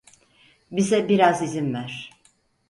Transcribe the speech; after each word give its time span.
Bize 0.71 1.09
biraz 1.09 1.41
izin 1.41 1.73
ver. 1.73 2.11